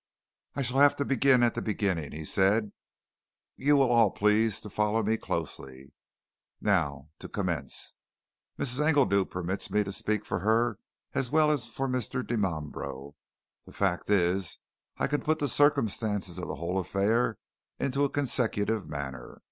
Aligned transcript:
"I 0.55 0.63
shall 0.63 0.79
have 0.79 0.95
to 0.95 1.05
begin 1.05 1.43
at 1.43 1.53
the 1.53 1.61
beginning," 1.61 2.11
he 2.11 2.25
said. 2.25 2.71
"You'll 3.55 3.83
all 3.83 4.09
please 4.09 4.59
to 4.61 4.69
follow 4.71 5.03
me 5.03 5.15
closely. 5.15 5.93
Now, 6.59 7.09
to 7.19 7.29
commence 7.29 7.93
Mrs. 8.57 8.79
Engledew 8.83 9.25
permits 9.29 9.69
me 9.69 9.83
to 9.83 9.91
speak 9.91 10.25
for 10.25 10.39
her 10.39 10.79
as 11.13 11.29
well 11.29 11.51
as 11.51 11.67
for 11.67 11.87
Mr. 11.87 12.25
Dimambro. 12.25 13.13
The 13.67 13.73
fact 13.73 14.09
is, 14.09 14.57
I 14.97 15.05
can 15.05 15.21
put 15.21 15.37
the 15.37 15.47
circumstances 15.47 16.39
of 16.39 16.47
the 16.47 16.55
whole 16.55 16.79
affair 16.79 17.37
into 17.79 18.03
a 18.03 18.09
consecutive 18.09 18.89
manner. 18.89 19.37